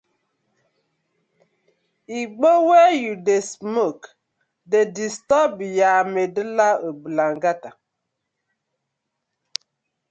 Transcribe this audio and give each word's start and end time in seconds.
Igbo 2.19 2.49
wey 2.67 2.93
yu 3.03 3.13
dey 3.25 3.43
smoke 3.53 4.05
dey 4.71 4.85
disturb 4.99 5.55
yah 5.79 6.01
medulla 6.13 6.69
oblongata. 6.87 7.69